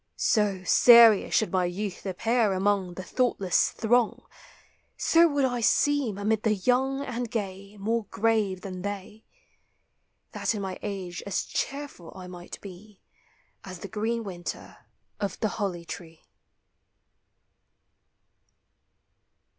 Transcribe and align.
So, 0.15 0.63
serious 0.63 1.35
should 1.35 1.51
my 1.51 1.65
youth 1.65 2.07
appear 2.07 2.53
among 2.53 2.95
The 2.95 3.03
thoughtless 3.03 3.69
throng; 3.69 4.23
So 4.97 5.27
would 5.27 5.43
1 5.45 5.61
seem, 5.61 6.17
amid 6.17 6.41
the 6.41 6.55
young 6.55 7.05
and 7.05 7.29
gay, 7.29 7.77
More 7.77 8.05
grave 8.05 8.61
than 8.61 8.81
they; 8.81 9.25
That 10.31 10.55
in 10.55 10.61
my 10.63 10.79
age 10.81 11.21
as 11.27 11.43
cheerful 11.43 12.11
I 12.15 12.25
might 12.25 12.59
be 12.61 12.99
As 13.63 13.77
the 13.81 13.87
green 13.87 14.23
winter 14.23 14.77
of 15.19 15.39
the 15.39 15.49
holly 15.61 15.85
tree. 15.85 16.23